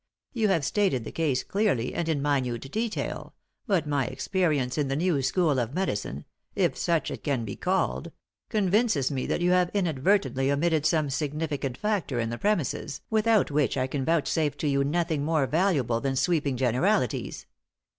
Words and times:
You 0.33 0.47
have 0.47 0.65
stated 0.65 1.03
the 1.03 1.11
case 1.11 1.43
clearly 1.43 1.93
and 1.93 2.09
in 2.09 2.23
minute 2.23 2.71
detail, 2.71 3.35
but 3.67 3.85
my 3.85 4.07
experience 4.07 4.75
in 4.75 4.87
the 4.87 4.95
new 4.95 5.21
school 5.21 5.59
of 5.59 5.75
medicine 5.75 6.25
if 6.55 6.75
such 6.75 7.11
it 7.11 7.23
can 7.23 7.45
be 7.45 7.55
called 7.55 8.11
convinces 8.49 9.11
me 9.11 9.27
that 9.27 9.41
you 9.41 9.51
have 9.51 9.69
inadvertently 9.75 10.51
omitted 10.51 10.87
some 10.87 11.11
significant 11.11 11.77
factor 11.77 12.19
in 12.19 12.31
the 12.31 12.39
premises, 12.39 13.01
without 13.11 13.51
which 13.51 13.77
I 13.77 13.85
can 13.85 14.03
vouchsafe 14.03 14.57
to 14.57 14.67
you 14.67 14.83
nothing 14.83 15.23
more 15.23 15.45
valuable 15.45 16.01
than 16.01 16.15
sweeping 16.15 16.57
generalities. 16.57 17.45